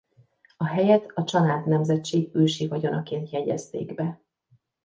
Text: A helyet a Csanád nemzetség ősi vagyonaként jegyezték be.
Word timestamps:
A 0.57 0.65
helyet 0.65 1.11
a 1.13 1.23
Csanád 1.23 1.67
nemzetség 1.67 2.29
ősi 2.35 2.67
vagyonaként 2.67 3.29
jegyezték 3.29 3.93
be. 3.95 4.21